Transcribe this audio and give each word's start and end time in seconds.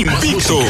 invicto, 0.00 0.60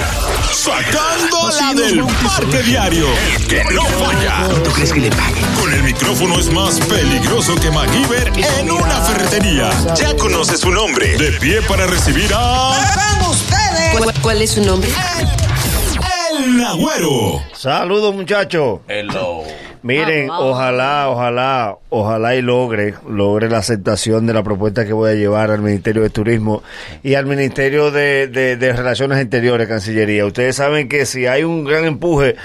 sacando 0.53 1.51
la 1.61 1.75
del 1.75 2.05
parque 2.05 2.63
diario. 2.65 3.07
El 3.37 3.47
que 3.47 3.65
no 3.73 3.85
falla. 3.85 4.49
¿Tú 4.65 4.71
crees 4.73 4.93
que 4.93 5.01
le 5.01 5.11
pague? 5.11 5.41
Con 5.61 5.73
el 5.73 5.83
micrófono 5.85 6.39
es 6.39 6.51
más 6.51 6.81
peligroso 6.81 7.55
que 7.57 7.71
MacGyver 7.71 8.33
en 8.59 8.71
una 8.71 9.01
ferretería. 9.03 9.71
Ya 9.95 10.17
conoce 10.17 10.57
su 10.57 10.71
nombre. 10.71 11.17
De 11.17 11.33
pie 11.39 11.63
para 11.63 11.87
recibir 11.87 12.31
a. 12.35 12.73
¿Cuál, 13.97 14.15
cuál 14.21 14.43
es 14.43 14.51
su 14.53 14.65
nombre? 14.65 14.91
El 16.45 16.65
Agüero. 16.65 17.43
Saludos 17.55 18.15
muchachos. 18.15 18.81
Hello. 18.89 19.40
Miren, 19.83 20.29
ojalá, 20.31 21.09
ojalá, 21.09 21.77
ojalá 21.89 22.35
y 22.37 22.43
logre, 22.43 22.95
logre 23.09 23.49
la 23.49 23.59
aceptación 23.59 24.27
de 24.27 24.35
la 24.35 24.43
propuesta 24.43 24.85
que 24.85 24.93
voy 24.93 25.11
a 25.11 25.15
llevar 25.15 25.51
al 25.51 25.63
Ministerio 25.63 26.03
de 26.03 26.11
Turismo 26.11 26.63
y 27.03 27.15
al 27.15 27.25
Ministerio 27.27 27.91
de, 27.91 28.29
de- 28.29 28.57
de 28.57 28.73
Relaciones 28.75 29.19
Exteriores, 29.19 29.67
Cancillería. 29.69 30.27
Ustedes 30.27 30.57
saben 30.57 30.89
que 30.89 31.07
si 31.07 31.27
hay 31.27 31.45
un 31.45 31.65
gran 31.65 31.85
empuje 31.85 32.37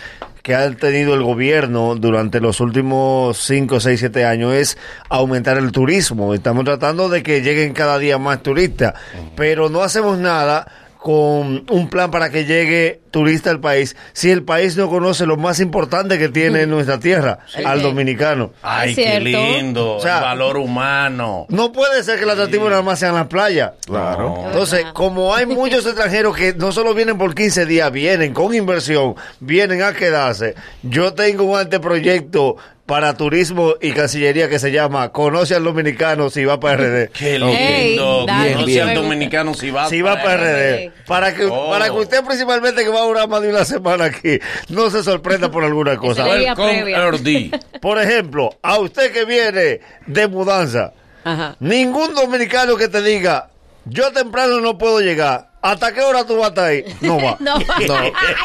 que 0.43 0.53
ha 0.55 0.70
tenido 0.76 1.16
el 1.16 1.23
gobierno 1.23 1.95
durante 1.95 2.40
los 2.40 2.59
últimos 2.62 3.38
5, 3.40 3.79
6, 3.79 3.99
7 3.99 4.26
años 4.26 4.54
es 4.54 4.77
aumentar 5.09 5.57
el 5.57 5.71
turismo. 5.71 6.34
Estamos 6.35 6.63
tratando 6.65 7.09
de 7.09 7.23
que 7.23 7.41
lleguen 7.41 7.73
cada 7.73 7.98
día 7.98 8.17
más 8.20 8.43
turistas, 8.43 8.93
pero 9.35 9.70
no 9.70 9.81
hacemos 9.81 10.20
nada 10.20 10.67
con 11.05 11.66
un 11.70 11.88
plan 11.88 12.09
para 12.09 12.32
que 12.32 12.45
llegue 12.45 13.00
turista 13.12 13.52
al 13.52 13.59
país 13.59 13.96
si 14.12 14.32
el 14.32 14.41
país 14.41 14.76
no 14.76 14.90
conoce 14.90 15.27
lo 15.27 15.38
más 15.38 15.59
importante 15.59 16.18
que 16.18 16.30
tiene 16.30 16.63
en 16.63 16.72
nuestra 16.72 17.00
tierra, 17.00 17.38
al 17.63 17.84
dominicano. 17.84 18.54
Ay, 18.63 18.96
qué 18.96 19.20
lindo. 19.20 19.98
O 19.98 19.99
sea, 19.99 20.18
el 20.18 20.23
valor 20.23 20.58
humano. 20.58 21.46
No 21.49 21.72
puede 21.72 22.04
ser 22.04 22.18
que 22.18 22.23
el 22.23 22.32
atractivo 22.32 22.72
nada 22.72 22.82
más 22.82 22.98
sean 22.98 23.13
las 23.13 23.27
playas. 23.27 23.73
Claro. 23.86 24.46
Entonces, 24.48 24.80
verdad. 24.80 24.94
como 24.94 25.36
hay 25.36 25.46
muchos 25.46 25.86
extranjeros 25.86 26.36
que 26.36 26.55
no 26.55 26.72
solo 26.72 26.96
vienen 26.96 27.20
por 27.20 27.35
15 27.35 27.68
días, 27.68 27.91
vienen 27.91 28.34
con 28.34 28.55
inversión, 28.55 29.13
vienen 29.40 29.84
a 29.84 29.94
quedarse. 29.94 30.55
Yo 30.82 31.13
tengo 31.13 31.44
un 31.44 31.60
anteproyecto 31.60 32.55
para 32.86 33.16
turismo 33.18 33.74
y 33.82 33.94
cancillería 33.94 34.48
que 34.48 34.60
se 34.60 34.72
llama 34.72 35.10
Conoce 35.12 35.55
al 35.55 35.64
dominicano 35.64 36.30
si 36.30 36.46
va 36.46 36.60
para 36.60 36.78
RD. 36.78 37.10
Qué 37.12 37.40
lindo. 37.40 38.26
no 38.28 38.44
bien. 38.44 38.66
seas 38.66 38.94
dominicano 38.94 39.54
si 39.55 39.72
vas 39.72 39.90
Si 39.90 40.02
va 40.04 40.22
para 40.22 40.38
RD. 40.38 40.91
Para 41.08 41.34
que, 41.34 41.46
Oh. 41.46 41.70
para 41.72 41.86
que 41.86 41.91
usted 41.91 42.24
principalmente 42.24 42.84
que 42.84 42.90
va 42.90 43.00
a 43.00 43.06
durar 43.06 43.28
más 43.28 43.41
de 43.41 43.50
una 43.50 43.66
semana 43.66 44.06
aquí, 44.06 44.40
no 44.70 44.90
se 44.91 45.04
sorprenda 45.04 45.50
por 45.50 45.63
alguna 45.63 45.98
cosa. 45.98 46.26
Por 47.82 48.00
ejemplo, 48.02 48.50
a 48.62 48.80
usted 48.80 49.12
que 49.12 49.26
viene 49.26 49.80
de 50.06 50.28
mudanza, 50.28 50.94
Ajá. 51.24 51.56
ningún 51.60 52.13
dominicano 52.13 52.76
que 52.76 52.88
te 52.88 53.02
diga, 53.02 53.50
yo 53.86 54.12
temprano 54.12 54.60
no 54.62 54.78
puedo 54.78 55.00
llegar. 55.02 55.50
¿Hasta 55.66 55.91
qué 55.94 56.02
hora 56.02 56.24
tú 56.26 56.38
vas 56.38 56.46
a 56.46 56.49
estar 56.49 56.66
ahí? 56.66 56.85
No 57.02 57.18
va. 57.18 57.38
No, 57.40 57.55
Ay, 57.55 57.85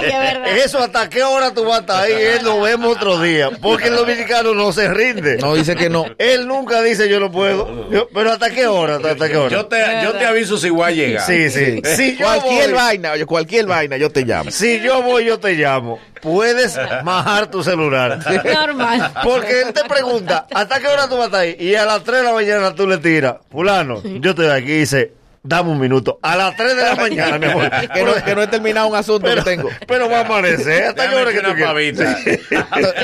es 0.07 0.19
verdad. 0.19 0.57
Eso, 0.65 0.79
¿hasta 0.79 1.09
qué 1.11 1.23
hora 1.23 1.53
tú 1.53 1.65
vas 1.65 1.79
a 1.79 1.81
estar 1.81 2.03
ahí? 2.05 2.13
Él 2.13 2.45
lo 2.45 2.61
vemos 2.61 2.97
otro 2.97 3.21
día. 3.21 3.51
Porque 3.61 3.89
el 3.89 3.97
dominicano 3.97 4.55
no 4.55 4.73
se 4.73 4.89
rinde. 4.93 5.37
No, 5.37 5.55
dice 5.55 5.77
que 5.77 5.91
no. 5.91 6.07
Él 6.19 6.47
nunca 6.49 6.81
dice 6.83 7.09
yo 7.09 7.21
no 7.21 7.31
puedo. 7.31 7.91
Yo- 7.91 8.09
pero 8.15 8.33
¿hasta 8.33 8.51
qué 8.51 8.67
hora? 8.67 8.97
¿Hasta 8.97 9.29
qué 9.29 9.37
hora? 9.37 9.51
Yo 9.51 9.67
te, 9.67 9.83
yo 10.03 10.13
te 10.15 10.25
aviso 10.27 10.57
si 10.59 10.71
voy 10.71 10.85
a 10.85 10.91
llegar. 10.93 11.27
Sí, 11.27 11.51
sí. 11.51 11.83
Si 11.97 12.17
cualquier 12.17 12.71
voy- 12.71 12.73
vaina, 12.75 13.13
oye, 13.13 13.27
cualquier 13.27 13.67
vaina, 13.67 13.97
yo 13.97 14.11
te 14.11 14.25
llamo. 14.25 14.51
Si 14.51 14.81
yo 14.81 15.03
voy, 15.03 15.25
yo 15.27 15.39
te 15.39 15.53
llamo. 15.55 15.99
Puedes 16.23 16.79
majar 17.05 17.51
tu 17.51 17.63
celular. 17.63 18.19
Normal. 18.45 19.13
Porque 19.23 19.63
él 19.63 19.73
te 19.73 19.85
pregunta, 19.85 20.47
¿hasta 20.53 20.79
qué 20.81 20.87
hora 20.89 21.09
tú 21.09 21.17
vas 21.17 21.25
a 21.25 21.27
estar 21.27 21.41
ahí? 21.41 21.57
Y 21.59 21.75
a 21.75 21.85
las 21.85 22.03
3 22.03 22.19
de 22.19 22.25
la 22.25 22.33
mañana 22.33 22.75
tú 22.75 22.87
le 22.87 22.99
tiras, 22.99 23.37
fulano, 23.51 24.03
yo 24.03 24.31
estoy 24.31 24.47
aquí 24.49 24.71
y 24.73 24.79
dice, 24.81 25.13
dame 25.43 25.71
un 25.71 25.79
minuto. 25.81 26.19
A 26.23 26.37
las 26.37 26.57
3 26.57 26.77
de 26.77 26.83
la 26.83 26.95
mañana, 26.97 27.39
mi 27.39 27.47
amor. 27.47 27.71
Que 27.93 28.03
no, 28.05 28.15
que 28.25 28.35
no 28.35 28.43
he 28.43 28.47
terminado 28.47 28.87
un 28.89 28.97
asunto 28.97 29.27
pero, 29.27 29.43
que 29.43 29.51
tengo. 29.51 29.71
pero 29.87 30.09
va 30.09 30.19
a 30.19 30.21
amanecer. 30.21 30.85
¿Hasta 30.85 31.15
hora 31.15 31.33
que 31.33 31.39
echar 31.39 31.57
tú 31.57 31.63
una 31.63 31.73
quieres? 31.73 31.97
pavita. 31.99 32.19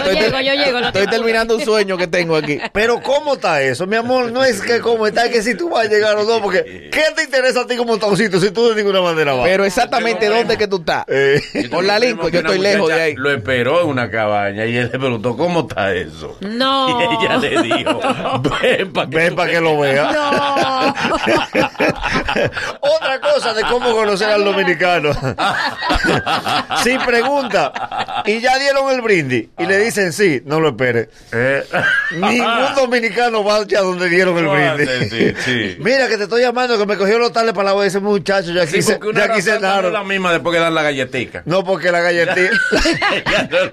Yo 0.05 0.13
llego, 0.13 0.41
yo 0.41 0.55
llego. 0.55 0.81
no 0.81 0.93
te 0.93 0.99
Estoy 1.01 1.17
terminando 1.17 1.57
un 1.57 1.65
sueño 1.65 1.97
que 1.97 2.07
tengo 2.07 2.37
aquí. 2.37 2.59
Pero 2.73 3.03
¿cómo 3.03 3.35
está 3.35 3.63
eso? 3.63 3.87
Mi 3.87 3.97
amor, 3.97 4.33
no 4.33 4.45
es 4.45 4.61
que 4.61 4.81
cómo 4.81 5.07
está, 5.07 5.27
es 5.27 5.33
que 5.33 5.43
si 5.43 5.55
tú 5.55 5.71
vas 5.71 5.87
a 5.87 5.89
llegar 5.89 6.17
o 6.17 6.25
no, 6.25 6.41
porque 6.43 6.91
¿qué 6.93 7.03
te 7.15 7.25
interesa 7.25 7.63
a 7.63 7.67
ti 7.67 7.77
como 7.77 7.99
taxito 7.99 8.41
si 8.41 8.51
tú 8.51 8.69
de 8.69 8.77
ninguna 8.77 9.01
manera 9.01 9.33
vas? 9.35 9.45
Pero 9.45 9.65
exactamente 9.65 10.27
dónde 10.27 10.57
que 10.57 10.69
tú 10.69 10.77
estás. 10.77 11.05
Eh, 11.09 11.41
Por 11.71 11.85
la 11.85 11.99
Lincoln, 11.99 12.31
yo 12.31 12.41
estoy 12.41 12.59
lejos 12.59 12.89
de 12.89 13.01
ahí. 13.01 13.15
Lo 13.17 13.31
esperó 13.31 13.83
en 13.83 13.89
una 13.89 14.11
cabaña 14.11 14.67
y 14.67 14.77
él 14.77 14.91
le 14.93 14.99
preguntó, 14.99 15.37
¿cómo 15.37 15.61
está 15.61 15.95
eso? 15.95 16.37
No. 16.41 17.01
Y 17.01 17.25
ella 17.25 17.37
le 17.39 17.63
dijo, 17.63 18.01
ven 18.63 18.93
para 18.93 19.11
que, 19.11 19.17
ven 19.17 19.35
para 19.35 19.51
que 19.51 19.61
lo 19.61 19.79
vea. 19.79 20.13
No. 20.13 20.95
Otra 22.81 23.21
cosa 23.21 23.55
de 23.55 23.63
cómo 23.63 23.93
conocer 23.93 24.29
al 24.31 24.45
dominicano. 24.45 25.11
si 26.83 26.99
pregunta 26.99 28.23
y 28.25 28.41
ya 28.41 28.59
dieron 28.59 28.91
el 28.91 29.01
brindis 29.01 29.49
y 29.59 29.67
le 29.67 29.79
dicen 29.79 30.13
sí, 30.13 30.43
no 30.45 30.61
lo 30.61 30.71
espere. 30.71 31.09
Eh, 31.33 31.65
Ningún 32.13 32.75
dominicano 32.77 33.45
va 33.45 33.65
ya 33.67 33.81
donde 33.81 34.09
dieron 34.09 34.37
el 34.39 34.49
brindis. 34.49 35.11
Sí, 35.11 35.35
sí. 35.45 35.77
Mira 35.81 36.09
que 36.09 36.17
te 36.17 36.25
estoy 36.25 36.43
llamando 36.43 36.79
que 36.79 36.87
me 36.87 36.97
cogió 36.97 37.19
los 37.19 37.33
tales 37.33 37.53
para 37.53 37.75
la 37.75 37.87
ese 37.87 38.01
muchacho, 38.01 38.53
ya 38.53 38.67
Sí, 38.67 38.77
aquí, 38.77 38.83
se, 38.83 38.93
porque 38.95 39.09
una 39.09 39.27
ya 39.27 39.35
aquí 39.35 39.63
no 39.63 39.91
la 39.91 40.05
misma 40.05 40.33
después 40.33 40.55
que 40.55 40.61
dan 40.61 40.75
la 40.75 40.83
galletica. 40.83 41.43
No, 41.45 41.65
porque 41.65 41.93
la 41.93 42.01
galletita, 42.01 42.51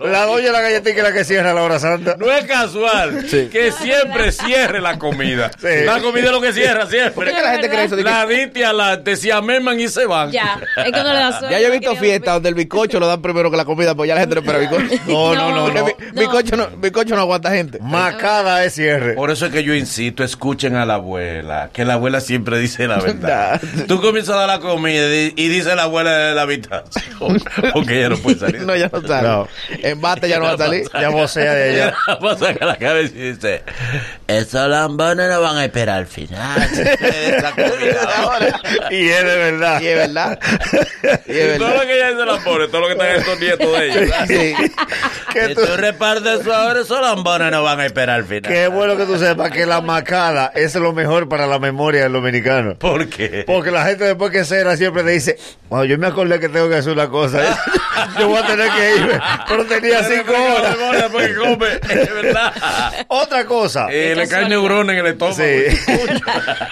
la 0.02 0.25
doña 0.25 0.47
de 0.47 0.52
la 0.52 0.62
galletita 0.62 0.97
es 0.97 1.03
la 1.03 1.14
que 1.14 1.24
cierra 1.24 1.53
la 1.53 1.64
hora 1.64 1.80
santa. 1.80 2.16
No 2.18 2.31
es 2.31 2.46
casual 2.46 3.25
que 3.30 3.72
siempre 3.72 4.31
cierre 4.31 4.81
la 4.81 5.00
comida. 5.00 5.52
Sí. 5.59 5.85
La 5.85 6.00
comida 6.00 6.25
es 6.25 6.31
lo 6.31 6.41
que 6.41 6.53
cierra 6.53 6.85
siempre. 6.88 7.12
¿Por 7.14 7.25
qué 7.25 7.34
que 7.34 7.41
la 7.41 7.52
gente 7.52 7.70
cree 7.70 7.85
eso? 7.85 7.96
De 7.96 8.03
La 8.03 8.25
diste 8.45 8.65
adelante, 8.65 9.15
se 9.15 9.31
ameman 9.31 9.79
y 9.79 9.87
se 9.87 10.05
van. 10.05 10.31
Ya. 10.31 10.59
Es 10.77 10.83
que 10.85 10.91
no 10.91 11.03
le 11.13 11.19
da 11.19 11.31
sueño. 11.39 11.51
ya 11.51 11.59
yo 11.61 11.67
he 11.67 11.71
visto 11.79 11.95
fiestas 11.95 12.33
donde 12.35 12.49
el 12.49 12.55
bizcocho 12.55 12.99
lo 12.99 13.07
dan 13.07 13.21
primero 13.21 13.49
que 13.51 13.57
la 13.57 13.65
comida, 13.65 13.95
pues 13.95 14.07
ya 14.07 14.15
la 14.15 14.21
gente 14.21 14.35
no 14.35 14.41
espera 14.41 14.59
bizcocho. 14.59 15.01
No, 15.07 15.35
no, 15.35 15.51
no, 15.51 15.69
no. 15.71 15.85
bi- 15.85 15.93
bizcocho 16.13 16.55
no, 16.57 16.67
bizcocho 16.77 17.15
no 17.15 17.21
aguanta 17.21 17.51
gente. 17.51 17.79
Macada 17.81 18.63
es 18.65 18.73
cierre. 18.73 19.13
Por 19.13 19.31
eso 19.31 19.45
es 19.47 19.51
que 19.51 19.63
yo 19.63 19.73
insisto, 19.73 20.23
escuchen 20.23 20.75
a 20.75 20.85
la 20.85 20.95
abuela, 20.95 21.69
que 21.73 21.85
la 21.85 21.93
abuela 21.95 22.21
siempre 22.21 22.57
dice 22.59 22.87
la 22.87 22.97
verdad. 23.01 23.61
Nah. 23.61 23.83
Tú 23.85 24.01
comienzas 24.01 24.35
a 24.35 24.39
dar 24.39 24.47
la 24.47 24.59
comida 24.59 25.07
y, 25.13 25.47
dice 25.47 25.75
la 25.75 25.83
abuela 25.83 26.11
de 26.11 26.35
la 26.35 26.41
habitación, 26.43 27.41
porque 27.73 27.99
ella 27.99 28.09
no 28.09 28.17
puede 28.17 28.37
salir. 28.39 28.61
No, 28.61 28.75
ya 28.75 28.89
no 28.91 29.05
sale. 29.07 29.27
No. 29.27 29.47
En 29.81 30.01
bate 30.01 30.27
ya 30.29 30.39
no 30.39 30.45
va 30.45 30.51
a 30.53 30.57
salir. 30.57 30.83
Ya 30.99 31.09
vocea 31.09 31.53
de. 31.53 31.73
Ella 31.73 31.93
saca 32.39 32.65
la 32.65 32.75
cabeza 32.77 33.13
y 33.15 33.31
dice, 33.33 33.63
esos 34.27 34.69
lambones 34.69 35.29
no 35.29 35.41
van 35.41 35.57
a 35.57 35.65
esperar 35.65 35.97
al 35.99 36.07
final. 36.07 36.69
Y 38.91 39.09
es 39.09 39.23
de 39.25 39.35
verdad. 39.38 39.81
Y 39.81 39.88
es 39.88 39.95
verdad. 39.97 40.39
Y 41.25 41.38
es 41.38 41.57
todo 41.57 41.73
lo 41.73 41.81
que 41.81 41.95
ella 41.97 42.09
se 42.09 42.25
la 42.25 42.38
pone, 42.44 42.67
todo 42.67 42.81
lo 42.81 42.88
que 42.88 42.94
están 42.94 43.09
estos 43.16 43.39
nietos 43.39 43.79
de 43.79 43.85
ellos. 43.89 44.16
Sí. 44.27 44.53
Que 45.33 45.47
Si 45.47 45.55
tú- 45.55 45.66
tú 45.66 45.77
repartes 45.77 46.41
eso 46.41 46.53
ahora, 46.53 46.81
esos 46.81 47.01
lambones 47.01 47.51
no 47.51 47.63
van 47.63 47.79
a 47.79 47.85
esperar 47.85 48.17
al 48.17 48.25
final. 48.25 48.51
Qué 48.51 48.67
bueno 48.67 48.95
que 48.97 49.05
tú 49.05 49.17
sepas 49.17 49.51
que 49.51 49.66
la 49.66 49.81
macada 49.81 50.51
es 50.53 50.75
lo 50.75 50.93
mejor 50.93 51.27
para 51.27 51.47
la 51.47 51.59
memoria 51.59 52.03
del 52.03 52.13
dominicano. 52.13 52.75
¿Por 52.77 53.07
qué? 53.09 53.43
Porque 53.47 53.72
la 53.72 53.85
gente 53.85 54.05
después 54.05 54.31
que 54.31 54.45
cena 54.45 54.75
siempre 54.77 55.03
te 55.03 55.11
dice, 55.11 55.38
wow, 55.69 55.83
yo 55.85 55.97
me 55.97 56.07
acordé 56.07 56.39
que 56.39 56.49
tengo 56.49 56.69
que 56.69 56.75
hacer 56.75 56.93
una 56.93 57.07
cosa. 57.09 57.43
¿eh? 57.43 57.55
yo 58.19 58.27
voy 58.27 58.38
a 58.38 58.45
tener 58.45 58.69
que 58.72 58.95
irme. 58.95 59.19
Pero 59.47 59.66
tenía 59.66 60.03
cinco 60.03 60.33
horas. 60.33 60.75
Porque 61.11 61.35
come, 61.35 61.67
es 61.89 62.13
verdad. 62.13 62.53
Otra 63.07 63.45
cosa. 63.45 63.88
Eh, 63.89 64.13
le 64.16 64.27
cae 64.27 64.47
neurona 64.47 64.93
en 64.93 64.99
el 64.99 65.07
estómago. 65.07 65.35
Sí. 65.38 65.63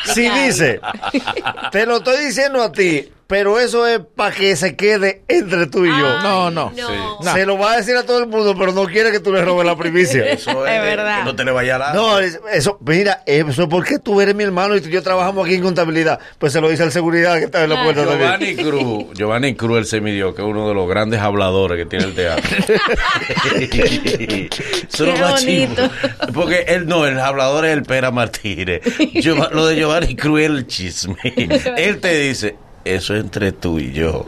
si 0.13 0.29
dice, 0.29 0.79
te 1.71 1.85
lo 1.85 1.97
estoy 1.97 2.25
diciendo 2.25 2.61
a 2.61 2.71
ti, 2.71 3.11
pero 3.31 3.57
eso 3.61 3.87
es 3.87 4.01
para 4.13 4.35
que 4.35 4.57
se 4.57 4.75
quede 4.75 5.21
entre 5.29 5.65
tú 5.67 5.85
y 5.85 5.87
yo. 5.87 5.93
Ay, 5.95 6.21
No, 6.21 6.51
no. 6.51 6.73
No. 7.23 7.33
Se 7.33 7.45
lo 7.45 7.57
va 7.57 7.71
a 7.71 7.77
decir 7.77 7.95
a 7.95 8.03
todo 8.03 8.19
el 8.19 8.27
mundo, 8.27 8.53
pero 8.59 8.73
no 8.73 8.83
quiere 8.87 9.09
que 9.09 9.21
tú 9.21 9.31
le 9.31 9.41
robes 9.45 9.65
la 9.65 9.77
primicia. 9.77 10.25
Eso 10.33 10.65
Es 10.67 10.81
verdad. 10.81 11.19
que 11.19 11.23
no 11.25 11.35
te 11.35 11.45
le 11.45 11.51
vaya 11.51 11.77
a 11.77 11.79
la. 11.79 11.93
No, 11.93 12.19
es- 12.19 12.41
eso, 12.51 12.77
mira, 12.85 13.23
eso 13.25 13.63
es 13.63 13.67
porque 13.69 13.99
tú 13.99 14.19
eres 14.19 14.35
mi 14.35 14.43
hermano 14.43 14.75
y 14.75 14.81
tú 14.81 14.89
y 14.89 14.91
yo 14.91 15.01
trabajamos 15.01 15.45
aquí 15.45 15.55
en 15.55 15.63
contabilidad. 15.63 16.19
Pues 16.39 16.51
se 16.51 16.59
lo 16.59 16.69
dice 16.69 16.83
al 16.83 16.91
seguridad 16.91 17.37
que 17.39 17.45
está 17.45 17.63
en 17.63 17.69
la 17.69 17.75
Claro. 17.81 17.93
puerta 17.93 18.11
también. 18.11 18.57
Giovanni 18.57 18.69
Cruz, 18.69 19.05
Giovanni 19.17 19.55
Cruz, 19.55 19.77
él 19.77 19.85
se 19.85 20.01
midió, 20.01 20.35
que 20.35 20.41
es 20.41 20.47
uno 20.47 20.67
de 20.67 20.73
los 20.75 20.89
grandes 20.89 21.21
habladores 21.21 21.77
que 21.77 21.85
tiene 21.85 22.05
el 22.05 22.13
teatro. 22.13 22.43
Eso 24.91 25.05
Qué 25.05 25.13
chimbo. 25.13 25.29
bonito. 25.29 25.89
Porque 26.33 26.65
él 26.67 26.85
no, 26.85 27.05
el 27.05 27.17
hablador 27.19 27.65
es 27.65 27.71
el 27.73 27.83
Pera 27.83 28.11
Martínez. 28.11 28.81
Lo 29.51 29.65
de 29.67 29.75
Giovanni 29.77 30.15
Cruz 30.17 30.41
es 30.41 30.45
el 30.49 30.67
chisme. 30.67 31.15
Él 31.77 31.99
te 31.99 32.17
dice, 32.19 32.55
eso 32.85 33.15
es 33.15 33.21
entre 33.23 33.51
tú 33.51 33.79
y 33.79 33.91
yo. 33.93 34.25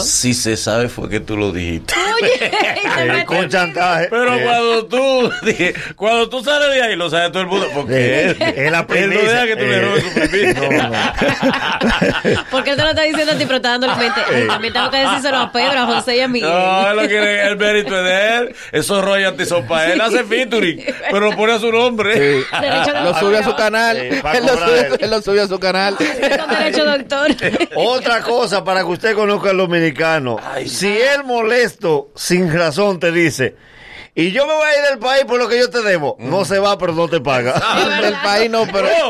Si 0.00 0.34
se 0.34 0.56
sabe 0.56 0.88
fue 0.88 1.08
que 1.08 1.20
tú 1.20 1.36
lo 1.36 1.52
dijiste. 1.52 1.94
Oye, 2.22 2.50
Eh, 2.96 3.24
con 3.26 3.48
chantaje. 3.48 4.06
Pero 4.08 4.34
Eh, 4.34 4.42
cuando 4.44 4.86
tú 4.86 5.30
dije, 5.46 5.74
cuando 5.96 6.28
tú 6.28 6.44
sales 6.44 6.70
de 6.72 6.82
ahí 6.82 6.94
lo 6.96 7.10
sabe 7.10 7.28
todo 7.30 7.42
el 7.42 7.48
mundo 7.48 7.66
porque 7.74 7.94
Eh, 7.96 8.36
él, 8.38 8.54
es 8.66 8.70
la 8.72 8.86
él 8.94 9.10
no 9.14 9.20
deja 9.20 9.46
que 9.46 9.56
tú 9.56 9.64
le 9.64 9.76
Eh, 9.76 9.80
robes 9.80 10.04
su 10.04 10.14
primicia. 10.14 10.54
no, 10.54 10.88
no. 10.88 12.44
Porque 12.50 12.70
él 12.70 12.76
te 12.76 12.82
lo 12.82 12.88
está 12.90 13.02
diciendo 13.02 13.32
a 13.32 13.36
ti, 13.36 13.44
pero 13.44 13.56
está 13.56 13.70
dando 13.70 13.86
la 13.88 13.96
mente. 13.96 14.20
Ay, 14.32 14.46
También 14.46 14.72
tengo 14.72 14.90
que 14.90 14.96
decírselo 14.98 15.38
a 15.38 15.52
Pedro, 15.52 15.80
a 15.80 15.86
José 15.86 16.16
y 16.16 16.20
a 16.20 16.28
Miguel. 16.28 16.50
No, 16.50 16.90
él 16.90 16.96
lo 16.96 17.06
quiere, 17.08 17.46
el 17.46 17.56
mérito 17.56 17.96
es 17.98 18.04
de 18.04 18.36
él. 18.36 18.56
Esos 18.72 19.04
royalties 19.04 19.48
son 19.48 19.66
para 19.66 19.92
él. 19.92 20.00
Hace 20.00 20.24
featuring, 20.24 20.84
pero 21.10 21.30
lo 21.30 21.36
pone 21.36 21.52
a 21.54 21.58
su 21.58 21.70
nombre. 21.72 22.14
Sí. 22.40 22.44
Lo 23.02 23.18
sube 23.18 23.38
a 23.38 23.42
su 23.44 23.54
canal. 23.56 23.98
Sí, 24.10 24.20
para 24.22 24.38
él, 24.38 24.46
lo 24.46 24.52
cobrar 24.52 24.68
sube, 24.68 24.86
él. 24.86 24.96
él 25.00 25.10
lo 25.10 25.22
sube 25.22 25.40
a 25.40 25.46
su 25.48 25.58
canal. 25.58 25.96
Con 25.96 26.48
derecho 26.58 26.84
doctor. 26.84 27.34
Otra 27.84 28.20
cosa 28.22 28.64
para 28.64 28.80
que 28.80 28.86
usted 28.86 29.14
conozca 29.14 29.50
al 29.50 29.58
dominicano. 29.58 30.36
si 30.66 30.88
él 30.88 31.24
molesto, 31.24 32.10
sin 32.14 32.52
razón, 32.52 32.98
te 32.98 33.12
dice, 33.12 33.56
y 34.16 34.30
yo 34.30 34.46
me 34.46 34.52
voy 34.54 34.66
a 34.66 34.78
ir 34.78 34.88
del 34.90 34.98
país 34.98 35.24
por 35.24 35.38
lo 35.38 35.48
que 35.48 35.58
yo 35.58 35.68
te 35.70 35.82
debo, 35.82 36.16
no 36.20 36.44
se 36.44 36.58
va, 36.58 36.78
pero 36.78 36.92
no 36.92 37.08
te 37.08 37.20
paga. 37.20 37.54
Del 38.00 38.14
país 38.22 38.50
no, 38.50 38.64
pero. 38.66 38.86
No, 38.88 39.08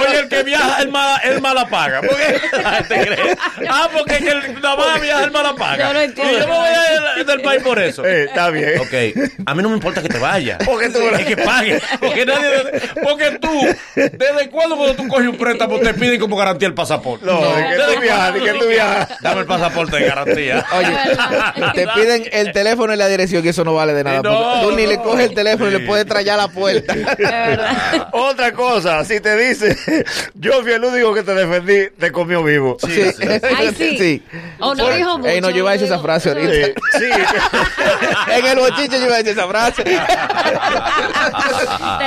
oye, 0.00 0.18
el 0.20 0.28
que 0.28 0.42
viaja, 0.42 0.80
el 0.82 0.88
mala, 0.88 1.18
el 1.18 1.40
mala 1.42 1.66
paga. 1.68 2.00
¿Por 2.00 2.16
qué 2.16 2.40
la 2.62 2.70
gente 2.72 3.06
cree? 3.06 3.36
Ah, 3.68 3.88
porque 3.92 4.16
el 4.16 4.40
que 4.42 4.48
nada 4.60 4.76
más 4.76 5.00
viaja, 5.02 5.24
el 5.24 5.30
mala 5.32 5.54
paga. 5.54 5.88
Yo 5.88 5.92
no 5.92 6.00
entiendo. 6.00 6.32
Y 6.32 6.40
yo 6.40 6.46
me 6.48 6.54
voy 6.54 6.68
a 6.68 7.18
ir 7.20 7.26
del 7.26 7.42
país 7.42 7.62
por 7.62 7.78
eso. 7.78 8.04
Eh, 8.06 8.24
está 8.24 8.48
bien. 8.50 8.78
Ok, 8.80 8.94
a 9.44 9.54
mí 9.54 9.62
no 9.62 9.68
me 9.68 9.74
importa 9.76 10.00
que 10.02 10.08
te 10.08 10.18
vayas. 10.18 10.58
Porque 10.64 10.88
tú- 10.88 10.98
es 11.00 11.26
que 11.26 11.36
pague. 11.36 11.80
Porque 12.00 12.24
nadie. 12.24 12.48
Porque 13.02 13.38
tú, 13.40 13.50
¿desde 13.94 14.48
cuándo 14.50 14.76
cuando 14.76 14.94
tú 14.96 15.08
coges 15.08 15.26
un 15.28 15.36
préstamo 15.36 15.78
te 15.78 15.92
piden 15.94 16.18
como 16.20 16.36
garantía 16.36 16.68
el 16.68 16.74
pasaporte? 16.74 17.26
No, 17.26 17.40
de 17.54 17.62
que 17.64 17.68
¿Desde 17.76 17.94
tú 17.94 18.00
viajas, 18.00 18.34
de 18.34 18.40
que 18.40 18.52
tú 18.54 18.66
viajas. 18.66 19.08
Dame 19.20 19.40
el 19.40 19.46
pasaporte 19.46 19.96
de 19.96 20.06
garantía. 20.06 20.64
Oye, 20.72 21.72
te 21.74 21.86
piden 21.88 22.24
el 22.32 22.52
teléfono 22.52 22.94
y 22.94 22.96
la 22.96 23.08
dirección 23.08 23.44
y 23.44 23.48
eso 23.48 23.62
no 23.64 23.74
vale 23.74 23.92
de 23.92 24.04
nada. 24.04 24.22
No, 24.22 24.37
tú 24.62 24.72
ni 24.76 24.86
le 24.86 24.98
coges 24.98 25.28
el 25.30 25.34
teléfono 25.34 25.68
y 25.70 25.72
le 25.72 25.80
puedes 25.80 26.06
traer 26.06 26.30
a 26.30 26.36
la 26.36 26.48
puerta. 26.48 26.94
Otra 28.12 28.52
cosa, 28.52 29.04
si 29.04 29.20
te 29.20 29.36
dice, 29.36 29.76
yo 30.34 30.62
fui 30.62 30.72
el 30.72 30.84
único 30.84 31.14
que 31.14 31.22
te 31.22 31.34
defendí, 31.34 31.90
te 31.98 32.10
comió 32.12 32.42
vivo. 32.42 32.76
Sí. 32.80 33.02
Ay, 33.56 33.74
sí. 33.78 34.22
O 34.60 34.74
no 34.74 34.88
dijo 34.90 35.18
mucho. 35.18 35.30
Ey, 35.30 35.40
no, 35.40 35.50
yo 35.50 35.58
iba 35.58 35.70
a 35.70 35.72
decir 35.74 35.86
esa 35.86 35.98
frase 36.00 36.32
Sí, 36.32 36.38
ahorita. 36.38 36.80
sí. 36.98 38.32
en 38.32 38.46
el 38.46 38.58
bochiche 38.58 38.98
yo 39.00 39.06
iba 39.06 39.14
a 39.14 39.18
decir 39.18 39.32
esa 39.32 39.48
frase. 39.48 39.84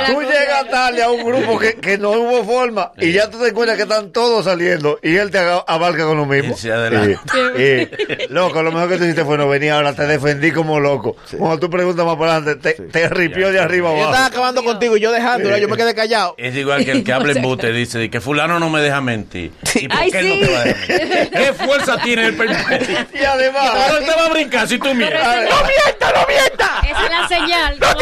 Tú 0.06 0.22
llegas 0.22 0.68
tarde 0.70 1.02
a 1.02 1.10
un 1.10 1.24
grupo 1.24 1.58
que, 1.58 1.74
que 1.74 1.98
no 1.98 2.10
hubo 2.10 2.44
forma 2.44 2.92
y 2.98 3.12
ya 3.12 3.30
tú 3.30 3.38
te 3.38 3.48
encuentras 3.48 3.76
que 3.76 3.82
están 3.84 4.10
todos 4.12 4.44
saliendo 4.44 4.98
y 5.02 5.16
él 5.16 5.30
te 5.30 5.38
abarca 5.38 6.04
con 6.04 6.16
lo 6.16 6.26
mismo. 6.26 6.54
Y- 6.62 7.62
y, 7.62 7.88
loco, 8.28 8.62
lo 8.62 8.72
mejor 8.72 8.88
que 8.88 8.96
tú 8.98 9.04
hiciste 9.04 9.24
fue 9.24 9.38
no 9.38 9.48
venir 9.48 9.72
ahora, 9.72 9.94
te 9.94 10.06
defendí 10.06 10.50
como 10.52 10.80
loco. 10.80 11.16
Cuando 11.36 11.58
tú 11.58 11.70
preguntas 11.70 12.04
más 12.04 12.16
para 12.22 12.36
adelante, 12.36 12.74
te, 12.74 12.82
te 12.84 13.08
ripió 13.08 13.50
de 13.50 13.58
arriba 13.60 13.90
Yo 13.90 13.96
estaba 13.96 14.16
abajo. 14.16 14.26
acabando 14.32 14.62
contigo 14.64 14.96
y 14.96 15.00
yo 15.00 15.10
dejándola, 15.10 15.58
yo 15.58 15.68
me 15.68 15.76
quedé 15.76 15.94
callado. 15.94 16.34
Es 16.38 16.54
igual 16.56 16.84
que 16.84 16.92
el 16.92 17.04
que 17.04 17.12
habla 17.12 17.32
en 17.36 17.42
bute 17.42 17.72
dice 17.72 17.98
de 17.98 18.10
que 18.10 18.20
fulano 18.20 18.58
no 18.60 18.70
me 18.70 18.80
deja 18.80 19.00
mentir. 19.00 19.50
¿Y 19.74 19.88
por 19.88 19.98
Ay, 19.98 20.10
qué 20.10 20.18
él 20.20 20.24
sí. 20.26 20.40
no 20.40 20.46
te 20.46 20.52
va 20.52 20.60
a 20.60 20.64
dejar 20.64 20.88
mentir? 20.88 21.30
¿Qué 21.32 21.52
fuerza 21.52 21.98
tiene 21.98 22.26
el 22.26 22.32
mentir? 22.34 23.06
Y 23.20 23.24
además, 23.24 23.62
Ahora 23.64 23.98
te 24.00 24.10
va 24.20 24.26
a 24.26 24.28
brincar 24.28 24.68
si 24.68 24.78
tú 24.78 24.94
miras. 24.94 25.22
¡No 25.22 25.56
mienta, 25.66 26.12
no 26.12 26.26
mienta! 26.28 26.68
Esa 26.88 27.04
es 27.04 27.10
la 27.10 27.28
señal. 27.28 27.78
como- 27.78 28.00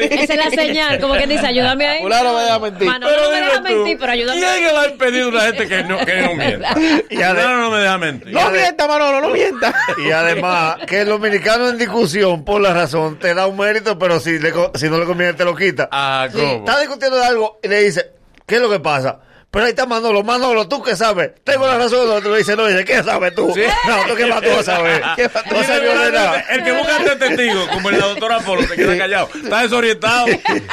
Esa 0.00 0.32
es 0.34 0.38
la 0.38 0.50
señal. 0.50 1.00
Como 1.00 1.14
que 1.14 1.26
dice, 1.26 1.46
ayúdame 1.46 1.86
ahí. 1.86 2.02
Fulano 2.02 2.34
me 2.34 2.40
deja 2.42 2.58
mentir. 2.58 2.86
Manolo 2.88 3.22
no 3.22 3.30
me 3.30 3.40
deja 3.40 3.60
mentir, 3.60 3.98
pero 3.98 4.12
ayúdame 4.12 4.40
¿Quién 4.40 4.62
le 4.64 4.78
ha 4.78 4.88
impedido 4.88 5.26
a 5.26 5.28
una 5.28 5.40
gente 5.42 5.68
que 5.68 5.84
no, 5.84 5.98
que 5.98 6.22
no 6.22 6.34
mienta? 6.34 6.74
Y 7.10 7.16
ade- 7.16 7.34
Fulano 7.42 7.58
no 7.60 7.70
me 7.70 7.78
deja 7.78 7.98
mentir. 7.98 8.32
No 8.32 8.50
mienta, 8.50 8.88
Manolo, 8.88 9.20
no 9.20 9.28
mienta. 9.28 9.74
y 10.04 10.10
además, 10.10 10.76
que 10.86 11.00
el 11.02 11.08
dominicano 11.08 11.68
en 11.68 11.78
discusión, 11.78 12.44
por 12.44 12.60
la 12.60 12.72
razón, 12.72 13.11
te 13.18 13.34
da 13.34 13.46
un 13.46 13.56
mérito, 13.56 13.98
pero 13.98 14.20
si, 14.20 14.38
le 14.38 14.52
si 14.74 14.88
no 14.88 14.98
le 14.98 15.06
conviene, 15.06 15.34
te 15.34 15.44
lo 15.44 15.54
quita. 15.54 15.88
Ah, 15.90 16.28
¿cómo? 16.32 16.44
Está 16.44 16.80
discutiendo 16.80 17.16
de 17.16 17.24
algo 17.24 17.58
y 17.62 17.68
le 17.68 17.80
dice, 17.84 18.12
¿qué 18.46 18.56
es 18.56 18.60
lo 18.60 18.70
que 18.70 18.80
pasa? 18.80 19.20
Pero 19.52 19.66
ahí 19.66 19.72
está 19.72 19.84
Manolo, 19.84 20.22
Manolo, 20.24 20.66
¿tú 20.66 20.82
qué 20.82 20.96
sabes? 20.96 21.32
Tengo 21.44 21.66
la 21.66 21.76
razón. 21.76 22.06
El 22.06 22.12
otro 22.16 22.32
le 22.32 22.38
dice, 22.38 22.56
no, 22.56 22.64
dice, 22.66 22.86
¿qué 22.86 23.02
sabes 23.02 23.34
tú? 23.34 23.52
Sí. 23.54 23.60
No, 23.86 23.96
¿tú 24.08 24.14
qué 24.16 24.24
más 24.24 24.40
tú 24.40 24.48
vas 24.48 24.60
a 24.60 24.76
saber? 24.76 25.02
¿Qué 25.16 25.28
más 25.28 25.44
tú 25.44 25.54
vio 25.82 26.00
de 26.00 26.10
nada. 26.10 26.40
El 26.48 26.64
que 26.64 26.72
busca 26.72 26.96
este 26.96 27.16
testigo, 27.16 27.66
como 27.68 27.90
el 27.90 27.98
la 28.00 28.06
doctora 28.06 28.38
Polo, 28.38 28.62
se 28.66 28.74
queda 28.76 28.96
callado. 28.96 29.28
Está 29.44 29.60
desorientado. 29.60 30.24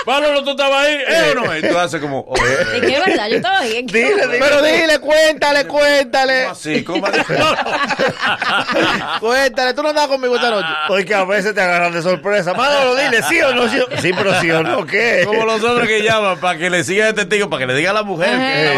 Manolo, 0.07 0.45
¿tú 0.45 0.51
estabas 0.51 0.85
ahí? 0.87 0.93
¿Eh 0.95 1.31
o 1.31 1.35
no? 1.35 1.57
Y 1.57 1.61
tú 1.61 1.77
haces 1.77 1.99
como... 1.99 2.19
oh, 2.21 2.33
eh, 2.37 2.67
Es 2.75 2.81
que 2.81 2.93
es 2.95 3.05
verdad, 3.05 3.27
yo 3.29 3.35
estaba 3.35 3.59
ahí. 3.59 3.81
Dile, 3.83 4.13
dile. 4.15 4.39
Pero 4.39 4.61
dile, 4.61 4.99
cuéntale, 4.99 5.67
cuéntale. 5.67 6.41
¿Cómo 6.43 6.51
así? 6.53 6.83
¿Cómo 6.85 7.05
así? 7.05 7.19
No, 7.37 7.51
no. 7.51 7.57
Cuéntale, 9.19 9.73
tú 9.73 9.83
no 9.83 9.89
andabas 9.89 10.09
conmigo 10.09 10.35
esta 10.37 10.51
noche. 10.51 10.67
Porque 10.87 11.13
a 11.13 11.25
veces 11.25 11.53
te 11.53 11.59
agarran 11.61 11.91
de 11.91 12.01
sorpresa. 12.01 12.53
Manolo, 12.53 12.95
dile, 12.95 13.21
¿sí 13.23 13.41
o 13.41 13.53
no? 13.53 13.67
Sí, 13.67 13.79
o- 13.79 14.01
sí 14.01 14.11
pero 14.15 14.39
sí 14.39 14.49
o 14.51 14.63
no, 14.63 14.85
¿qué? 14.85 15.23
Como 15.25 15.45
los 15.45 15.61
hombres 15.63 15.87
que 15.87 16.01
llaman 16.01 16.39
para 16.39 16.57
que 16.57 16.69
le 16.69 16.83
siga 16.85 17.09
el 17.09 17.13
testigo, 17.15 17.49
para 17.49 17.61
que 17.61 17.67
le 17.67 17.75
diga 17.75 17.91
a 17.91 17.93
la 17.93 18.03
mujer. 18.03 18.29
que- 18.37 18.68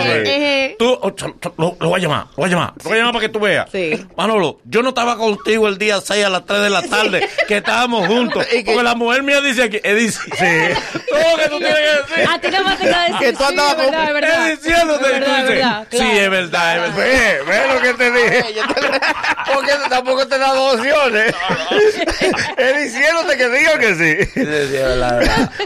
Tú, 0.80 0.98
oh, 1.02 1.14
lo, 1.58 1.78
lo 1.80 1.90
voy 1.90 2.00
a 2.00 2.04
llamar, 2.04 2.26
lo 2.32 2.36
voy 2.38 2.46
a 2.48 2.50
llamar, 2.50 2.74
lo 2.78 2.84
voy 2.90 2.94
a 2.94 2.98
llamar 2.98 3.14
para 3.14 3.26
que 3.26 3.30
tú 3.30 3.40
veas. 3.40 3.70
Sí. 3.72 4.06
Manolo, 4.18 4.60
yo 4.66 4.82
no 4.82 4.90
estaba 4.90 5.18
contigo 5.18 5.68
el 5.68 5.78
día 5.78 6.00
6 6.02 6.26
a 6.26 6.30
las 6.30 6.46
3 6.46 6.62
de 6.62 6.70
la 6.70 6.82
tarde, 6.84 7.30
que 7.48 7.58
estábamos 7.58 8.08
juntos. 8.08 8.46
Porque 8.66 8.84
la 8.84 8.96
mujer 8.96 9.24
mía 9.24 9.42
dice 9.42 9.64
aquí, 9.64 9.80
es 9.84 9.96
dice, 9.96 10.20
todo 11.10 11.20
lo 11.32 11.38
que 11.44 11.50
tú 11.50 11.58
tienes 11.60 11.76
que 11.76 12.14
decir. 12.16 12.30
A 12.30 12.40
ti 12.40 12.48
no 12.50 12.58
a 12.68 12.76
decir. 12.76 13.18
Que 13.20 13.34
tú 13.34 13.38
sí, 13.40 13.44
andabas 13.50 13.72
es 13.74 13.78
verdad, 13.78 13.98
con- 14.00 14.08
es 14.08 14.14
verdad. 14.14 14.48
Diciéndote, 14.52 15.04
y 15.18 15.20
tú 15.22 15.32
dices, 15.32 15.66
sí, 15.92 16.18
es 16.18 16.30
verdad, 16.30 16.76
es 16.88 16.96
verdad. 16.96 16.96
Ve, 16.98 17.42
ve 17.52 17.74
lo 17.74 17.82
que 17.82 17.94
te 17.94 18.12
dije. 18.12 18.46
Porque 19.54 19.72
tampoco 19.90 20.28
te 20.28 20.38
da 20.40 20.54
dos 20.54 20.76
opciones. 20.76 21.34
Es 22.58 22.84
diciéndote 22.84 23.38
que 23.38 23.50
diga 23.50 23.80
que 23.80 23.96
sí. 23.96 24.42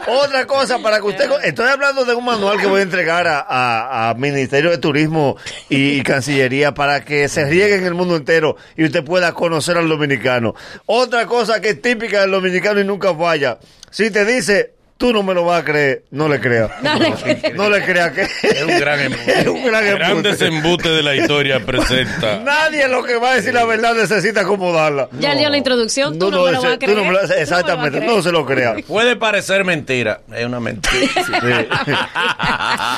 Otra 0.07 0.45
cosa 0.45 0.79
para 0.79 0.97
que 0.97 1.03
usted... 1.07 1.29
Estoy 1.43 1.67
hablando 1.69 2.05
de 2.05 2.13
un 2.15 2.25
manual 2.25 2.59
que 2.59 2.65
voy 2.67 2.79
a 2.79 2.83
entregar 2.83 3.27
a, 3.27 3.39
a- 3.41 4.09
a 4.09 4.13
Ministerio 4.17 4.69
de 4.71 4.77
Turismo 4.77 5.37
y, 5.69 6.01
Cancillería 6.03 6.73
para 6.73 7.03
que 7.03 7.27
se 7.27 7.45
riegue 7.45 7.75
en 7.75 7.85
el 7.85 7.93
mundo 7.93 8.15
entero 8.15 8.57
y 8.77 8.85
usted 8.85 9.03
pueda 9.03 9.33
conocer 9.33 9.77
al 9.77 9.89
dominicano. 9.89 10.53
Otra 10.85 11.25
cosa 11.25 11.61
que 11.61 11.69
es 11.69 11.81
típica 11.81 12.21
del 12.21 12.31
dominicano 12.31 12.79
y 12.79 12.83
nunca 12.83 13.13
falla. 13.15 13.59
Si 13.89 14.11
te 14.11 14.25
dice, 14.25 14.74
tú 14.97 15.11
no 15.11 15.23
me 15.23 15.33
lo 15.33 15.43
vas 15.43 15.61
a 15.61 15.65
creer, 15.65 16.03
no 16.11 16.29
le 16.29 16.39
creas. 16.39 16.71
No 16.81 16.95
le 16.97 17.11
creas. 17.13 17.53
No 17.53 17.69
le 17.69 17.83
creas 17.83 18.11
que... 18.11 18.21
Es 18.21 18.63
un 18.63 18.79
gran 18.79 18.99
embute. 19.01 19.39
Es 19.41 19.47
un 19.47 19.63
gran 19.65 19.83
embute. 19.85 19.99
Grandes 20.05 20.41
embutes 20.41 20.91
de 20.91 21.03
la 21.03 21.15
historia 21.15 21.59
presenta. 21.65 22.39
Nadie 22.39 22.87
lo 22.87 23.03
que 23.03 23.17
va 23.17 23.31
a 23.31 23.35
decir 23.35 23.53
la 23.53 23.65
verdad 23.65 23.93
necesita 23.93 24.41
acomodarla. 24.41 25.09
Ya 25.19 25.33
él 25.33 25.39
dio 25.39 25.49
la 25.49 25.57
introducción, 25.57 26.17
tú 26.17 26.31
no 26.31 26.45
me 26.45 26.51
lo 26.53 26.61
vas 26.61 26.73
a 26.73 26.77
tú 26.79 26.95
no 26.95 27.03
me 27.03 27.11
lo- 27.11 27.19
creer. 27.19 27.41
exactamente, 27.41 27.99
Tú 27.99 28.05
no, 28.07 28.15
no 28.17 28.21
se 28.21 28.31
lo 28.31 28.45
crea. 28.45 28.75
Puede 28.87 29.15
parecer 29.17 29.63
mentira, 29.65 30.21
es 30.33 30.45
una 30.45 30.59
mentira. 30.59 30.95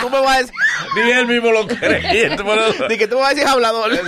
Tú 0.01 0.09
me 0.09 0.19
vas 0.21 0.35
a 0.35 0.39
decir, 0.39 0.53
Ni 0.95 1.11
él 1.11 1.27
mismo 1.27 1.51
lo 1.51 1.67
cree. 1.67 2.29
di 2.89 2.97
que 2.97 3.07
tú 3.07 3.15
me 3.15 3.21
vas 3.21 3.31
a 3.31 3.33
decir 3.33 3.47
hablador. 3.47 3.91
Tú 3.97 4.03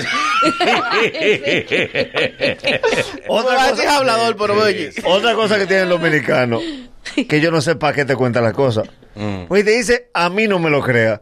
me 3.35 3.43
vas 3.43 3.67
a 3.67 3.71
decir 3.71 3.87
hablador, 3.89 4.35
pero 4.37 4.53
oye. 4.55 4.91
Otra 5.03 5.33
cosa 5.33 5.57
que 5.57 5.65
tiene 5.65 5.83
el 5.83 5.89
dominicano, 5.89 6.59
que 7.27 7.41
yo 7.41 7.51
no 7.51 7.61
sé 7.61 7.75
para 7.75 7.93
qué 7.93 8.05
te 8.05 8.15
cuenta 8.15 8.41
las 8.41 8.53
cosas. 8.53 8.87
Pues 9.47 9.65
te 9.65 9.71
dice, 9.71 10.09
a 10.13 10.29
mí 10.29 10.47
no 10.47 10.59
me 10.59 10.69
lo 10.69 10.81
crea. 10.81 11.21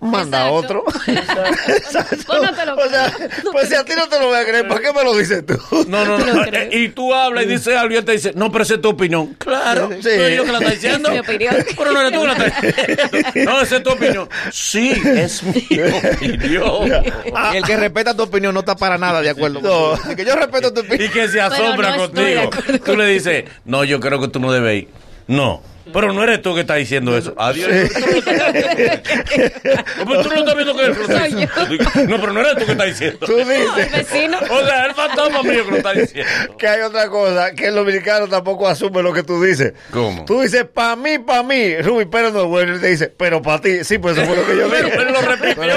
Manda 0.00 0.44
a 0.44 0.50
Exacto. 0.50 0.82
otro. 0.82 0.84
Exacto. 1.68 2.16
Pues 2.26 2.42
no 2.42 2.52
te 2.54 2.66
lo 2.66 2.74
o 2.74 2.88
sea, 2.90 3.10
pues 3.52 3.68
si 3.70 3.74
a 3.74 3.84
ti 3.84 3.92
no 3.96 4.06
te 4.06 4.18
lo 4.20 4.26
voy 4.26 4.36
a 4.36 4.44
creer, 4.44 4.68
¿para 4.68 4.80
qué 4.80 4.92
me 4.92 5.02
lo 5.02 5.16
dices 5.16 5.46
tú? 5.46 5.56
No, 5.88 6.04
no, 6.04 6.18
no. 6.18 6.42
Y 6.72 6.90
tú 6.90 7.14
hablas 7.14 7.44
y 7.44 7.46
dices 7.48 7.74
algo 7.74 7.94
y 7.94 7.96
él 7.98 8.04
te 8.04 8.12
dice, 8.12 8.32
no, 8.34 8.52
pero 8.52 8.64
esa 8.64 8.74
es 8.74 8.82
tu 8.82 8.90
opinión. 8.90 9.34
Claro, 9.38 9.88
Sí. 10.02 10.02
soy 10.02 10.36
yo 10.36 10.44
que 10.44 10.52
la 10.52 10.58
está 10.58 10.70
diciendo. 10.72 11.08
Es 11.08 11.14
mi 11.14 11.20
opinión. 11.20 11.54
Pero 11.78 11.92
no 11.92 12.00
eres 12.00 12.12
tú 12.12 12.20
que 12.20 12.26
la 12.26 12.32
estás 12.34 12.62
diciendo. 12.62 13.50
No, 13.52 13.60
esa 13.62 13.76
es 13.76 13.82
tu 13.82 13.90
opinión. 13.90 14.28
Sí, 14.52 14.90
es 15.06 15.42
mi 15.42 15.56
opinión. 15.80 17.04
Y 17.54 17.56
el 17.56 17.64
que 17.64 17.76
respeta 17.76 18.14
tu 18.14 18.24
opinión 18.24 18.52
no 18.52 18.60
está 18.60 18.76
para 18.76 18.98
nada 18.98 19.22
de 19.22 19.30
acuerdo. 19.30 19.60
No. 19.62 20.14
Que 20.16 20.24
yo 20.24 20.36
respeto 20.36 20.72
tu 20.72 20.80
Y 20.82 20.86
opinión. 20.86 21.12
que 21.12 21.28
se 21.28 21.40
asombra 21.40 21.96
no 21.96 22.08
contigo. 22.10 22.50
Tú 22.84 22.94
le 22.96 23.06
dices, 23.06 23.44
no, 23.64 23.84
yo 23.84 24.00
creo 24.00 24.20
que 24.20 24.28
tú 24.28 24.38
no 24.38 24.52
debes 24.52 24.82
ir. 24.82 24.88
No. 25.28 25.62
Pero 25.92 26.12
no 26.12 26.22
eres 26.22 26.40
tú 26.42 26.54
que 26.54 26.60
estás 26.62 26.76
diciendo 26.78 27.16
eso. 27.16 27.34
Adiós. 27.36 27.68
Pero 27.70 27.88
tú 30.22 30.28
no 30.30 30.38
estás 30.40 30.54
viendo 30.54 30.76
que 30.76 30.86
yo. 30.86 30.94
diciendo. 30.94 32.08
No, 32.08 32.20
pero 32.20 32.32
no 32.32 32.40
eres 32.40 32.56
tú 32.56 32.66
que 32.66 32.72
estás 32.72 32.86
diciendo. 32.86 33.18
Tú 33.26 33.38
El 33.38 33.48
dices 33.48 33.92
vecino. 33.92 34.38
O 34.50 34.64
sea, 34.66 34.86
el 34.86 34.94
fantasma 34.94 35.42
mío 35.42 35.64
que 35.64 35.70
lo 35.70 35.76
está 35.78 35.92
diciendo. 35.92 36.56
que 36.58 36.68
hay 36.68 36.80
otra 36.82 37.08
cosa, 37.08 37.52
que 37.52 37.66
el 37.66 37.74
dominicano 37.74 38.28
tampoco 38.28 38.68
asume 38.68 39.02
lo 39.02 39.12
que 39.12 39.22
tú 39.22 39.42
dices. 39.42 39.72
¿Cómo? 39.90 40.24
Tú 40.24 40.40
dices, 40.42 40.64
para 40.72 40.96
mí, 40.96 41.18
para 41.18 41.42
mí, 41.42 41.76
Ruby 41.82 42.04
Pérez 42.06 42.32
no 42.32 42.42
es 42.42 42.46
bueno. 42.48 42.76
Y 42.76 42.80
te 42.80 42.88
dice, 42.88 43.12
pero 43.16 43.42
para 43.42 43.60
ti, 43.60 43.84
sí, 43.84 43.98
pues 43.98 44.16
eso 44.16 44.26
fue 44.26 44.36
lo 44.36 44.46
que 44.46 44.56
yo 44.56 44.68
Pero 44.70 44.86
dije. 44.86 44.98
él 45.02 45.12
lo 45.12 45.20
repitió. 45.20 45.56
Pero 45.56 45.76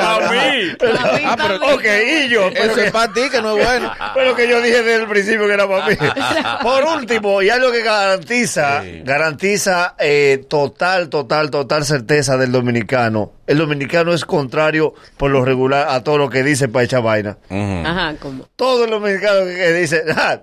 para 0.00 0.30
mí. 0.30 0.76
Ah, 1.24 1.36
pero-. 1.36 1.74
Ok, 1.74 1.84
y 2.24 2.28
yo, 2.28 2.50
pero 2.52 2.64
Eso 2.66 2.74
que- 2.76 2.84
es 2.86 2.92
para 2.92 3.12
ti, 3.12 3.22
que 3.30 3.42
no 3.42 3.56
es 3.58 3.64
bueno. 3.64 3.92
Pero 4.14 4.36
que 4.36 4.48
yo 4.48 4.60
dije 4.60 4.82
desde 4.82 5.02
el 5.02 5.08
principio 5.08 5.46
que 5.46 5.52
era 5.54 5.68
para 5.68 5.86
mí. 5.86 5.96
Por 6.62 6.84
último, 6.84 7.42
y 7.42 7.50
algo 7.50 7.70
que 7.72 7.82
garantiza, 7.82 8.82
Sí. 8.82 9.02
Garantiza 9.40 9.94
eh, 9.98 10.44
total, 10.48 11.08
total, 11.08 11.48
total 11.48 11.84
certeza 11.84 12.36
del 12.36 12.50
dominicano. 12.50 13.39
El 13.50 13.58
dominicano 13.58 14.12
es 14.12 14.24
contrario 14.24 14.94
por 15.16 15.32
lo 15.32 15.44
regular 15.44 15.88
a 15.88 16.04
todo 16.04 16.18
lo 16.18 16.30
que 16.30 16.44
dice 16.44 16.68
para 16.68 16.84
echar 16.84 17.02
vaina. 17.02 17.36
Ajá, 17.50 18.14
como. 18.20 18.48
Todo 18.54 18.84
el 18.84 18.90
dominicano 18.92 19.44
que, 19.44 19.72
dice, 19.72 20.04
ah, 20.16 20.38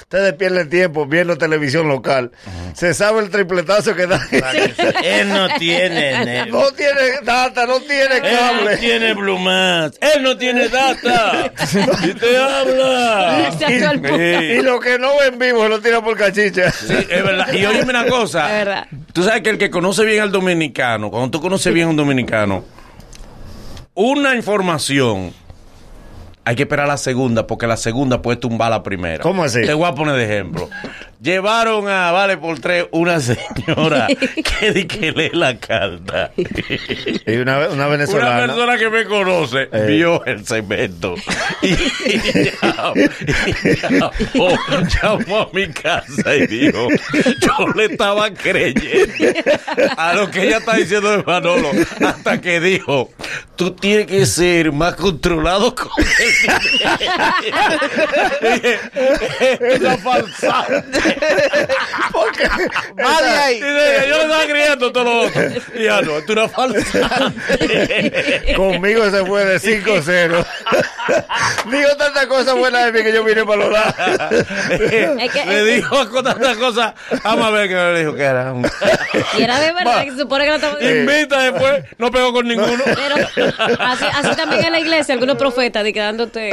ustedes 0.00 0.34
pierden 0.34 0.68
tiempo 0.68 1.06
viendo 1.06 1.38
televisión 1.38 1.88
local. 1.88 2.32
Se 2.74 2.92
sabe 2.92 3.20
el 3.20 3.30
tripletazo 3.30 3.96
que 3.96 4.06
da. 4.06 4.20
Él 5.02 5.30
no 5.30 5.48
tiene 5.58 6.22
net. 6.22 6.48
no 6.48 6.70
tiene 6.72 7.22
data, 7.24 7.64
no 7.64 7.80
tiene 7.80 8.16
Él 8.16 8.22
no 8.24 8.28
cable. 8.28 8.76
tiene 8.76 9.14
Blumas. 9.14 9.92
Él 9.98 10.22
no 10.22 10.36
tiene 10.36 10.68
data. 10.68 11.50
Y 12.02 12.14
te 12.14 12.36
habla. 12.36 13.50
Y 13.58 14.60
lo 14.62 14.80
que 14.80 14.98
no 14.98 15.16
ve 15.18 15.28
en 15.28 15.38
vivo 15.38 15.66
lo 15.66 15.80
tira 15.80 16.02
por 16.02 16.14
cachicha. 16.14 16.70
Sí, 16.72 16.92
es 16.92 17.24
verdad. 17.24 17.52
Y 17.54 17.64
óyeme 17.64 17.88
una 17.90 18.06
cosa. 18.06 18.50
Es 18.50 18.66
verdad. 18.66 18.86
Tú 19.14 19.22
sabes 19.22 19.40
que 19.42 19.50
el 19.50 19.58
que 19.58 19.70
conoce 19.70 20.04
bien 20.04 20.20
al 20.22 20.30
dominicano, 20.30 21.10
cuando 21.10 21.30
tú 21.30 21.40
conoces 21.40 21.72
bien 21.72 21.86
a 21.86 21.90
un 21.90 21.96
dominicano, 21.96 22.49
una 23.94 24.34
información 24.34 25.32
hay 26.44 26.56
que 26.56 26.62
esperar 26.62 26.88
la 26.88 26.96
segunda 26.96 27.46
porque 27.46 27.66
la 27.66 27.76
segunda 27.76 28.22
puede 28.22 28.36
tumbar 28.36 28.70
la 28.70 28.82
primera. 28.82 29.22
¿Cómo 29.22 29.44
así? 29.44 29.62
Te 29.62 29.74
voy 29.74 29.86
a 29.86 29.94
poner 29.94 30.16
de 30.16 30.24
ejemplo. 30.24 30.68
Llevaron 31.22 31.86
a 31.86 32.10
Vale 32.12 32.38
por 32.38 32.58
tres 32.60 32.86
una 32.92 33.20
señora 33.20 34.06
que 34.60 34.72
di 34.72 34.86
que 34.86 35.12
lee 35.12 35.28
la 35.34 35.58
carta. 35.58 36.30
Y 36.34 37.36
una, 37.36 37.58
una 37.58 37.68
Una 37.68 37.86
venezolana. 37.88 38.46
persona 38.46 38.78
que 38.78 38.88
me 38.88 39.04
conoce 39.04 39.68
Eh. 39.70 39.84
vio 39.86 40.24
el 40.24 40.46
segmento 40.46 41.14
y, 41.60 41.72
y 41.72 41.76
llamó, 42.62 42.94
y 42.94 43.74
llamó- 43.76 44.88
llamó 45.02 45.38
a 45.40 45.48
mi 45.52 45.68
casa 45.68 46.34
y 46.36 46.46
dijo, 46.46 46.88
yo 47.40 47.68
le 47.74 47.84
estaba 47.86 48.30
creyendo 48.32 49.14
a 49.98 50.14
lo 50.14 50.30
que 50.30 50.44
ella 50.46 50.56
está 50.58 50.76
diciendo 50.76 51.10
de 51.18 51.22
Manolo 51.22 51.70
hasta 52.06 52.40
que 52.40 52.60
dijo, 52.60 53.10
tú 53.56 53.72
tienes 53.72 54.06
que 54.06 54.24
ser 54.24 54.72
más 54.72 54.94
controlado 54.94 55.74
con 55.74 55.90
el 56.02 56.32
dinero". 56.40 56.60
Es 59.50 59.80
una 59.80 59.96
falsante. 61.14 63.02
Más 63.02 63.20
de 63.22 63.30
ahí. 63.30 63.54
Dice, 63.54 64.08
yo 64.08 64.16
le 64.16 64.22
estaba 64.22 64.44
creyendo 64.44 64.92
todo 64.92 65.04
lo 65.04 65.20
otro. 65.22 65.42
Y 65.74 65.84
ya 65.84 66.00
no, 66.02 66.20
tú 66.22 66.32
una 66.32 66.48
falsante. 66.48 68.52
Conmigo 68.56 69.10
se 69.10 69.24
fue 69.24 69.44
de 69.44 69.60
5-0. 69.60 70.46
Digo 71.70 71.88
tantas 71.96 72.26
cosas 72.26 72.54
buenas 72.56 72.86
de 72.86 72.92
mí 72.92 73.02
que 73.02 73.12
yo 73.12 73.24
vine 73.24 73.44
para 73.44 73.56
los 73.56 73.72
lados. 73.72 73.94
Es 75.20 75.32
que- 75.32 75.44
le 75.46 75.64
dijo 75.64 76.08
con 76.10 76.24
tantas 76.24 76.56
cosas 76.56 76.94
a 77.24 77.36
Mabel 77.36 77.68
que 77.68 77.74
me 77.74 77.98
dijo 77.98 78.14
que 78.14 78.22
era 78.22 78.52
un... 78.52 78.68
Y 79.38 79.42
era 79.42 79.60
de 79.60 79.72
verdad 79.72 80.04
que 80.04 80.12
se 80.12 80.18
supone 80.18 80.44
que 80.44 80.50
no 80.50 80.56
estaba 80.56 80.82
Invita 80.82 81.40
después, 81.42 81.84
no 81.98 82.10
pegó 82.10 82.32
con 82.32 82.46
ninguno. 82.46 82.82
Pero 82.84 83.16
así, 83.78 84.04
así 84.12 84.36
también 84.36 84.64
en 84.64 84.72
la 84.72 84.80
iglesia, 84.80 85.14
algunos 85.14 85.36
profetas 85.36 85.84
de 85.84 85.92
que 85.92 86.00
dándote, 86.00 86.50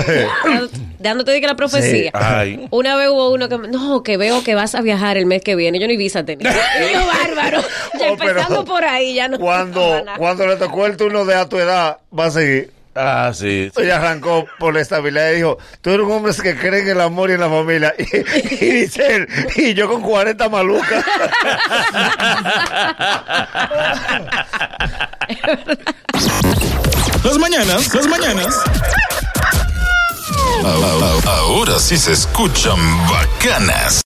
dándote, 0.99 1.31
de 1.31 1.41
que 1.41 1.47
la 1.47 1.55
profecía. 1.55 2.11
Ay. 2.13 2.67
Una 2.71 2.95
vez 2.95 3.09
hubo 3.09 3.31
uno 3.31 3.49
que 3.49 3.57
me- 3.57 3.67
no, 3.67 4.03
que 4.03 4.17
veo 4.17 4.43
que 4.43 4.55
vas 4.55 4.75
a 4.75 4.81
viajar 4.81 5.17
el 5.17 5.25
mes 5.25 5.41
que 5.41 5.55
viene. 5.55 5.79
Yo 5.79 5.87
ni 5.87 5.97
visa 5.97 6.23
tenía. 6.25 6.51
Yo, 6.93 7.05
bárbaro. 7.07 7.61
Ya 7.99 8.07
Oh, 8.09 8.13
empezando 8.13 8.65
por 8.65 8.83
ahí, 8.85 9.13
ya 9.15 9.27
no. 9.27 9.39
Cuando, 9.39 10.03
cuando 10.17 10.47
le 10.47 10.55
tocó 10.55 10.85
el 10.85 10.97
turno 10.97 11.25
de 11.25 11.35
a 11.35 11.47
tu 11.47 11.57
edad, 11.57 11.97
va 12.17 12.25
a 12.25 12.31
seguir. 12.31 12.71
Ah, 12.99 13.31
sí. 13.31 13.69
sí. 13.75 13.81
Ella 13.83 13.97
arrancó 13.97 14.45
por 14.57 14.73
la 14.73 14.81
estabilidad 14.81 15.29
y 15.31 15.35
dijo, 15.35 15.59
tú 15.81 15.91
eres 15.91 16.03
un 16.05 16.13
hombre 16.13 16.33
que 16.41 16.55
cree 16.55 16.81
en 16.81 16.87
el 16.89 17.01
amor 17.01 17.29
y 17.29 17.33
en 17.33 17.41
la 17.41 17.49
familia. 17.49 17.93
Y, 17.99 18.65
y 18.65 18.71
dice 18.71 19.15
él, 19.17 19.27
y 19.55 19.73
yo 19.75 19.87
con 19.87 20.01
40 20.01 20.49
malucas. 20.49 21.05
Las 27.23 27.37
mañanas, 27.37 27.93
las 27.93 28.07
mañanas. 28.07 28.55
Ahora 31.25 31.79
sí 31.79 31.97
se 31.97 32.13
escuchan 32.13 32.79
bacanas. 33.07 33.95